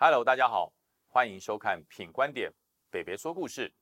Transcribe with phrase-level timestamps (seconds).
[0.00, 0.72] Hello，大家好，
[1.08, 2.48] 欢迎收看《品观点》，
[2.88, 3.74] 北北说故事。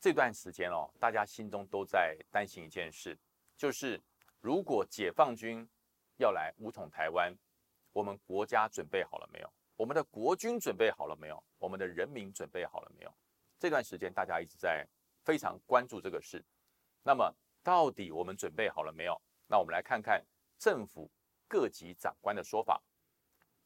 [0.00, 3.14] 这段时间哦，大家心中都在担心一件事，
[3.54, 4.02] 就是
[4.40, 5.68] 如果解放军
[6.16, 7.30] 要来武统台湾，
[7.92, 9.52] 我们国家准备好了没有？
[9.76, 11.44] 我们的国军准备好了没有？
[11.58, 13.14] 我们的人民准备好了没有？
[13.58, 14.88] 这段时间大家一直在
[15.24, 16.42] 非常关注这个事。
[17.02, 17.30] 那么，
[17.62, 19.20] 到底我们准备好了没有？
[19.46, 20.24] 那我们来看看
[20.58, 21.10] 政府
[21.46, 22.82] 各级长官的说法。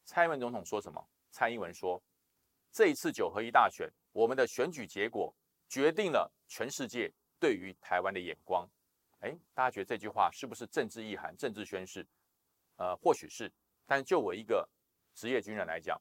[0.04, 1.08] 蔡英文总统说什么？
[1.30, 2.02] 蔡英文说
[2.72, 5.34] ：“这一次九合一大选，我们的选举结果
[5.68, 8.68] 决定了全世界对于台湾的眼光。”
[9.20, 12.06] 哎，大家觉得这句话是不是政治意涵、政治宣示？
[12.76, 13.52] 呃，或许是。
[13.84, 14.68] 但就我一个
[15.14, 16.00] 职业军人来讲，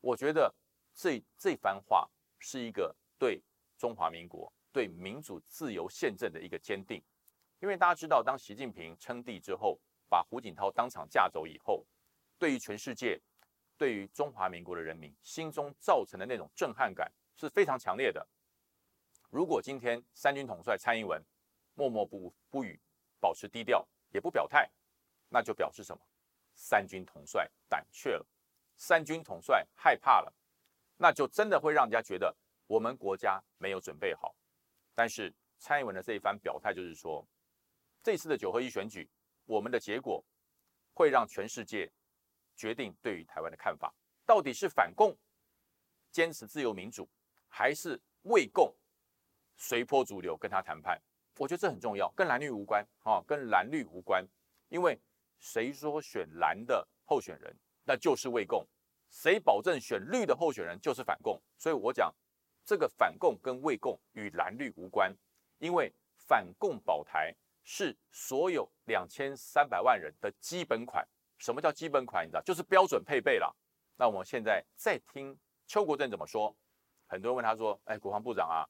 [0.00, 0.52] 我觉得
[0.92, 3.40] 这这番话是一个对
[3.78, 7.02] 中华民国、对民主自由宪政的一个坚定。
[7.60, 11.86] 因为大家知道，当习近平称帝之后，把胡锦涛当场架走以后，
[12.38, 13.20] 对于全世界。
[13.80, 18.28] 对于中华民国的人民心中造成的那种震撼感是非常强烈的。
[19.30, 21.24] 如果今天三军统帅蔡英文
[21.72, 22.78] 默默不不语，
[23.18, 24.70] 保持低调，也不表态，
[25.30, 26.02] 那就表示什么？
[26.52, 28.26] 三军统帅胆怯了，
[28.76, 30.30] 三军统帅害怕了，
[30.98, 32.36] 那就真的会让人家觉得
[32.66, 34.36] 我们国家没有准备好。
[34.94, 37.26] 但是蔡英文的这一番表态就是说，
[38.02, 39.08] 这次的九合一选举，
[39.46, 40.22] 我们的结果
[40.92, 41.90] 会让全世界。
[42.60, 43.90] 决定对于台湾的看法，
[44.26, 45.16] 到底是反共、
[46.10, 47.08] 坚持自由民主，
[47.48, 48.70] 还是为共、
[49.56, 51.00] 随波逐流跟他谈判？
[51.38, 54.22] 我觉得这很重要，跟蓝绿无关啊，跟蓝绿无关。
[54.68, 55.00] 因为
[55.38, 58.66] 谁说选蓝的候选人那就是为共，
[59.08, 61.40] 谁保证选绿的候选人就是反共？
[61.56, 62.14] 所以我讲
[62.62, 65.16] 这个反共跟为共与蓝绿无关，
[65.56, 65.90] 因为
[66.28, 71.08] 反共保台是所有两千三百万人的基本款。
[71.40, 72.24] 什么叫基本款？
[72.24, 73.52] 你知道，就是标准配备了。
[73.96, 75.36] 那我们现在再听
[75.66, 76.54] 邱国正怎么说。
[77.06, 78.68] 很多人问他说：“哎，国防部长啊，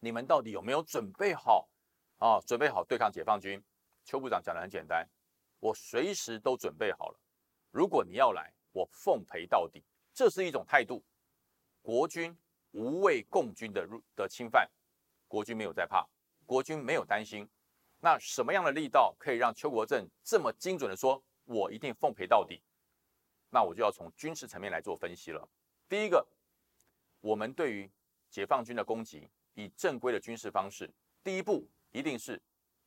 [0.00, 1.68] 你们到底有没有准备好
[2.18, 2.40] 啊？
[2.46, 3.62] 准备好对抗解放军？”
[4.04, 5.08] 邱部长讲的很简单，
[5.60, 7.20] 我随时都准备好了。
[7.70, 9.84] 如果你要来，我奉陪到底。
[10.12, 11.04] 这是一种态度。
[11.82, 12.36] 国军
[12.72, 14.68] 无畏共军的入的侵犯，
[15.28, 16.06] 国军没有在怕，
[16.46, 17.48] 国军没有担心。
[18.00, 21.22] 那什么样的力道可以让邱国正这么精准的说？
[21.46, 22.62] 我一定奉陪到底，
[23.50, 25.48] 那我就要从军事层面来做分析了。
[25.88, 26.26] 第一个，
[27.20, 27.90] 我们对于
[28.28, 30.92] 解放军的攻击，以正规的军事方式，
[31.24, 32.40] 第一步一定是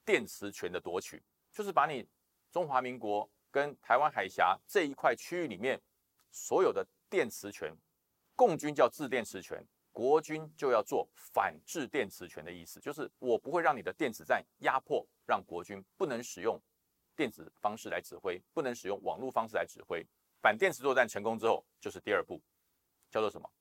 [0.06, 2.08] 电磁权的夺取，就是把你
[2.52, 5.82] 中华民国跟台湾海峡这一块区域里面
[6.30, 7.74] 所有的电磁权，
[8.36, 16.62] 共军叫制电磁权，国军就要做反制电磁权的意思，就是我不会让你的电子战压迫，让国军不能使用。
[17.20, 20.08] 电子方式来指挥，不能使用网络方式来指挥。
[20.42, 22.42] 反电磁作战成功之后，就是第二步，
[23.12, 23.52] 叫做什么？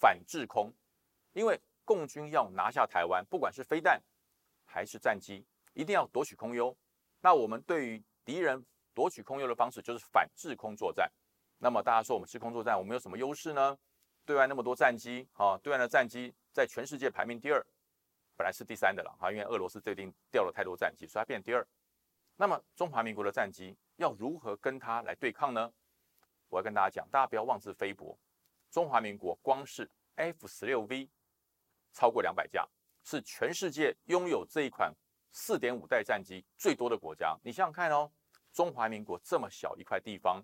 [0.00, 0.72] 反制空。
[1.34, 4.02] 因为共军要拿下台湾，不管是飞弹
[4.64, 5.44] 还是战机，
[5.74, 6.74] 一定要夺取空优。
[7.20, 11.12] 那我们对于敌人夺取空优的方式，就是反制空作战。
[11.58, 13.78] 那么大家说，我们制空作战，我们有什么优势呢？
[14.24, 17.62] 对外那么多战机，啊，对外的战机在全世界排名第二，
[18.34, 21.66] 本来是第三的了，哈，因为俄罗斯最近掉了太多战机，所以它变第二。
[22.36, 25.72] 那么中华民国的战机要如何跟它来对抗呢？
[26.48, 28.18] 我要跟大家讲，大家不要妄自菲薄。
[28.70, 31.08] 中华民国光是 F 十六 V
[31.92, 32.66] 超过两百架，
[33.04, 34.92] 是全世界拥有这一款
[35.30, 37.38] 四点五代战机最多的国家。
[37.44, 38.10] 你想想看哦，
[38.52, 40.42] 中华民国这么小一块地方，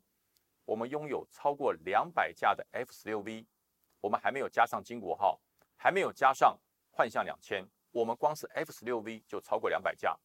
[0.65, 3.44] 我们拥有超过两百架的 F 十六 V，
[4.00, 5.41] 我们还没有加上金国号，
[5.77, 6.56] 还没有加上
[6.91, 10.16] 幻象两千，我们光是 F 十六 V 就超过两百架，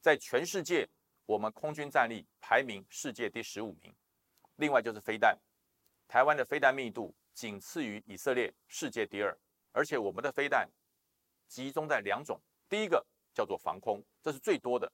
[0.00, 0.88] 在全世界。
[1.26, 3.92] 我们空军战力排名世界第十五名，
[4.56, 5.36] 另外就是飞弹，
[6.06, 9.36] 台湾的飞弹密度仅次于以色列，世界第二。
[9.72, 10.70] 而且我们的飞弹
[11.48, 13.04] 集中在两种，第一个
[13.34, 14.90] 叫做防空，这是最多的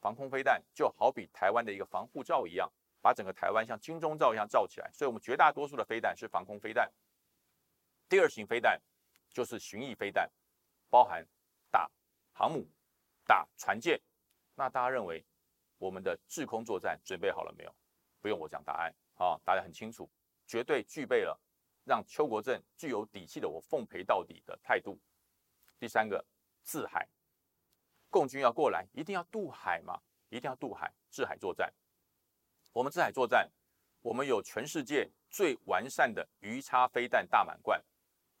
[0.00, 2.66] 防空飞弹，就好比台湾的一个防护罩一样，
[3.02, 4.90] 把整个台湾像金钟罩一样罩起来。
[4.90, 6.90] 所以，我们绝大多数的飞弹是防空飞弹。
[8.08, 8.80] 第二型飞弹
[9.28, 10.30] 就是巡弋飞弹，
[10.88, 11.22] 包含
[11.70, 11.90] 打
[12.32, 12.66] 航母、
[13.26, 14.00] 打船舰。
[14.54, 15.22] 那大家认为？
[15.78, 17.74] 我们的制空作战准备好了没有？
[18.20, 20.10] 不用我讲答案啊，大家很清楚，
[20.44, 21.40] 绝对具备了
[21.84, 24.98] 让邱国正具有底气的我奉陪到底的态度。
[25.78, 26.24] 第三个，
[26.64, 27.08] 制海，
[28.10, 31.72] 共军要过来，一定要渡海嘛，一定要渡海，制海作战。
[32.72, 33.48] 我们制海作战，
[34.02, 37.80] 我们有全世界最完善的鱼叉飞弹大满贯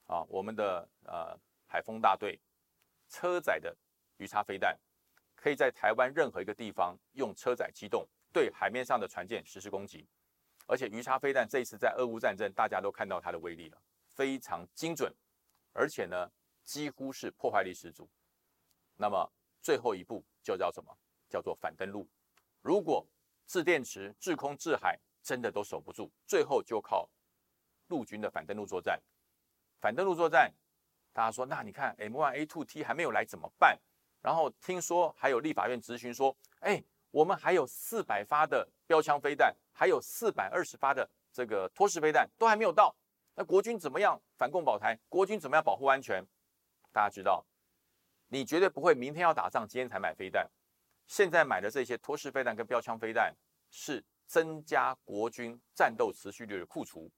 [0.06, 2.40] 啊，我们的呃海风大队
[3.08, 3.76] 车载的
[4.16, 4.76] 鱼叉飞弹。
[5.48, 10.06] 可以在台湾任何一个地方用车载机动对海面上的船舰实施攻击，
[10.66, 15.10] 而且鱼叉飞弹这一次在俄乌战争，大家都看到它的威力了，非常精准，
[15.72, 16.30] 而且呢
[16.64, 18.06] 几乎是破坏力十足。
[18.94, 19.26] 那么
[19.62, 20.94] 最后一步就叫什么？
[21.30, 22.06] 叫做反登陆。
[22.60, 23.06] 如果
[23.46, 27.08] 制电池、制空、制海真的都守不住，最后就靠
[27.86, 29.00] 陆军的反登陆作战。
[29.80, 30.52] 反登陆作战，
[31.14, 33.80] 大家说，那你看 M1A2T 还没有来怎么办？
[34.28, 42.94] 然后听说还有立法院咨询说，哎，我们还有四百发的标枪飞弹，还有四百二十发的这个脱式飞弹都还没有到，
[43.34, 44.94] 那国军怎么样反共保台？
[45.08, 46.22] 国军怎么样保护安全？
[46.92, 47.42] 大家知道，
[48.26, 50.46] 你绝对不会明天要打仗，今天才买飞弹。
[51.06, 53.34] 现在买的这些脱式飞弹跟标枪飞弹，
[53.70, 57.10] 是增加国军战斗持续率的库存。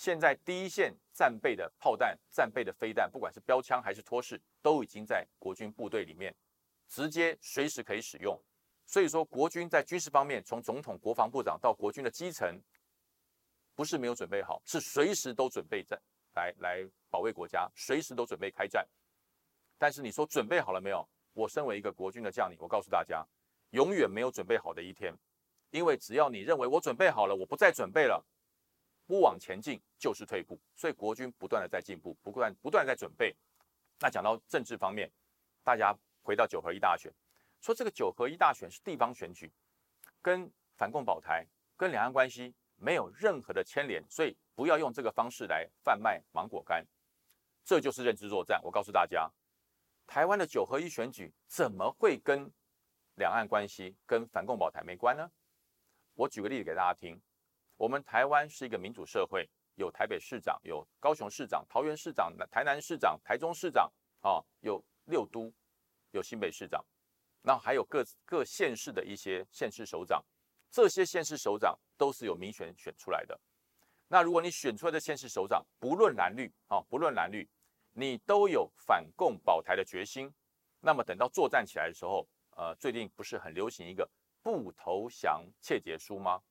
[0.00, 6.34] 现在第一线战备的炮弹、战备的飞弹，不管是标枪还是托式，都已经在国军部队里面，
[6.88, 8.42] 直接随时可以使用。
[8.86, 12.58] 所以说，国军在军事方面，从总统、国防部长到国军的基层，
[13.74, 16.00] 不是没有准备好，是随时都准备在
[16.34, 18.88] 来来保卫国家，随时都准备开战。
[19.76, 21.06] 但是你说准备好了没有？
[21.34, 23.22] 我身为一个国军的将领，我告诉大家，
[23.72, 25.14] 永远没有准备好的一天，
[25.68, 28.24] 因为只要你认为我准备好了，我不再准备了。
[29.10, 33.34] 不往前进就是退步，所以国军不断的在进步，不断不断在准备。
[33.98, 35.10] 那讲到政治方面，
[35.64, 35.92] 大家
[36.22, 37.12] 回到九合一大选，
[37.60, 39.50] 说这个九合一大选是地方选举，
[40.22, 41.44] 跟反共保台、
[41.76, 46.86] 跟两岸关系没有任何的牵连，所以不要用这个方式来贩卖芒果干，
[47.64, 48.60] 这就是认知作战。
[48.62, 49.28] 我告诉大家，
[50.06, 52.48] 台湾的九合一选举怎么会跟
[53.16, 55.28] 两岸关系、跟反共保台没关呢？
[56.14, 57.20] 我举个例子给大家听。
[57.80, 63.90] 我们台湾是一个民主社会，有台北市长，有高雄市长、桃园市长、台南市长、台中市长，
[64.20, 65.50] 啊，有六都，
[66.10, 66.84] 有新北市长，
[67.40, 70.22] 那还有各各县市的一些县市首长，
[70.70, 73.40] 这些县市首长都是由民选选出来的。
[74.08, 77.48] 那如果你选出来的县市首长，不论蓝绿，啊，不论蓝绿，
[77.92, 80.30] 你都有反共保台的决心，
[80.80, 82.28] 那么等到作战起来的时候，
[82.58, 84.06] 呃，最近不是很流行一个
[84.42, 86.42] 不投降切结书吗？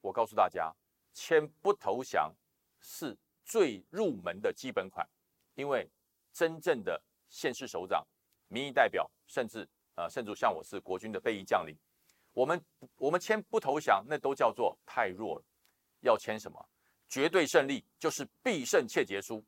[0.00, 0.72] 我告诉大家，
[1.12, 2.32] 签不投降
[2.80, 5.08] 是最入门的基本款，
[5.54, 5.88] 因为
[6.32, 8.06] 真正的县市首长、
[8.48, 11.76] 民意代表，甚至呃，甚至像我是国军的备役将领，
[12.32, 12.64] 我们
[12.96, 15.44] 我们签不投降，那都叫做太弱了。
[16.00, 16.68] 要签什么？
[17.08, 19.44] 绝对胜利就是必胜切结书，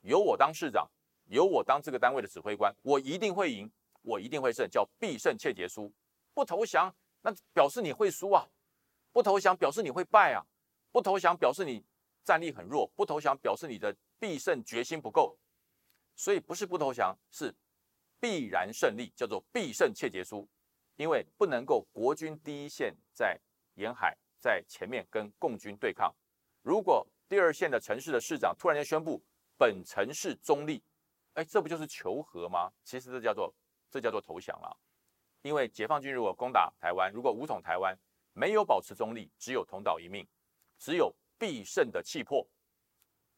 [0.00, 0.90] 由我当市长，
[1.26, 3.70] 由我当这个单位的指挥官，我一定会赢，
[4.02, 5.92] 我一定会胜，叫必胜切结书。
[6.34, 8.48] 不投降，那表示你会输啊。
[9.12, 10.40] 不投降表示你会败啊！
[10.90, 11.84] 不投降表示你
[12.24, 15.38] 战力很弱，不投降表示你的必胜决心不够。
[16.16, 17.54] 所以不是不投降，是
[18.18, 20.48] 必然胜利，叫做必胜切结书。
[20.96, 23.38] 因为不能够国军第一线在
[23.74, 26.14] 沿海在前面跟共军对抗，
[26.62, 29.22] 如果第二线的城市的市长突然间宣布
[29.56, 30.82] 本城市中立，
[31.34, 32.72] 哎，这不就是求和吗？
[32.84, 33.54] 其实这叫做
[33.90, 34.76] 这叫做投降了。
[35.42, 37.98] 因为解放军如果攻打台湾，如果武统台湾。
[38.34, 40.26] 没有保持中立，只有同岛一命，
[40.78, 42.46] 只有必胜的气魄。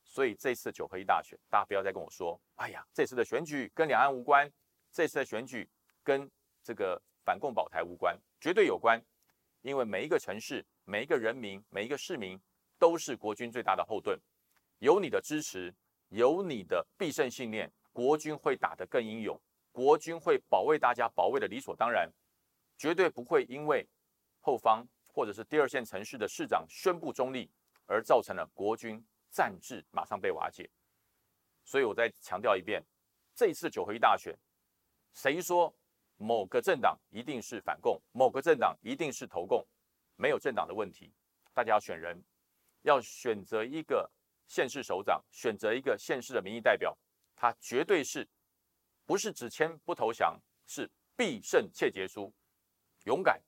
[0.05, 4.49] 所以这次九合一大选，大家不要再跟我说：“哎呀，这次的选举跟两岸无关，
[4.93, 5.69] 这次的选举
[6.02, 6.30] 跟
[6.62, 9.02] 这个反共保台无关，绝对有关。
[9.62, 12.40] 因为每一个城市、每一个人民、每一个市民
[12.78, 14.21] 都是国军最大的后盾。
[14.78, 15.75] 有你的支持，
[16.11, 19.40] 有你的必胜信念，国军会打得更英勇，
[19.73, 22.09] 国军会保卫大家，保卫的理所当然，
[22.76, 23.85] 绝对不会因为。”
[24.45, 27.51] 后方或者是第二线城市的市长宣布中立，
[27.87, 30.71] 而造成了国军战制马上被瓦解。
[31.65, 32.85] 所以我再强调一遍，
[33.35, 34.39] 这一次九合一大选，
[35.15, 35.75] 谁说
[36.19, 39.67] 某个政党一定是反共，某个政党一定是投共？
[40.17, 41.11] 没有政党的问题，
[41.55, 42.23] 大家要选人，
[42.83, 44.11] 要选择一个
[44.47, 46.95] 县市首长，选择一个县市的民意代表，
[47.35, 48.29] 他绝对是
[49.07, 52.31] 不是只签不投降，是必胜切结书，
[53.05, 53.43] 勇敢。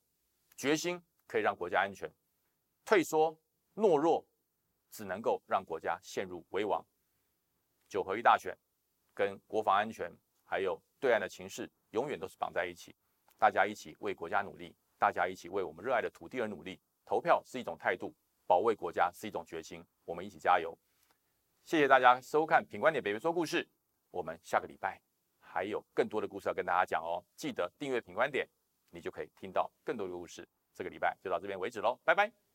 [0.56, 2.10] 决心可以让国家安全，
[2.84, 3.38] 退缩
[3.74, 4.26] 懦弱
[4.90, 6.84] 只能够让国家陷入危亡。
[7.88, 8.56] 九合一大选
[9.14, 10.10] 跟国防安全
[10.44, 12.96] 还有对岸的情势永远都是绑在一起，
[13.38, 16.80] 大家一起为国家努力，大家一起为我们热爱的土地而努力。
[17.04, 18.14] 投票是一种态度，
[18.46, 20.76] 保卫国家是一种决心，我们一起加油。
[21.64, 23.62] 谢谢大家收看《品观点北北说故事》，
[24.10, 25.00] 我们下个礼拜
[25.38, 28.46] 还有更多的故事要跟大家讲哦，记得订阅《品观点》。
[28.96, 30.48] 你就可以听到更多的故事。
[30.74, 32.45] 这个礼拜就到这边为止喽，拜拜。